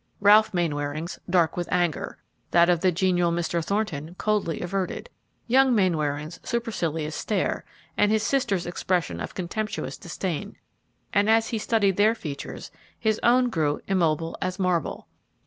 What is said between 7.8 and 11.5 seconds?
and his sister's expression of contemptuous disdain; and as